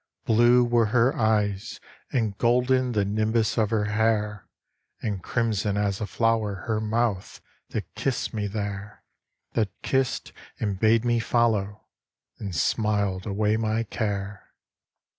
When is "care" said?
13.83-14.47